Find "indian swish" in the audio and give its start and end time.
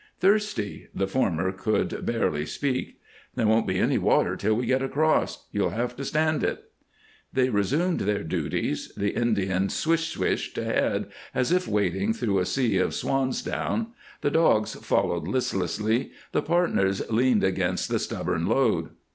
9.11-10.13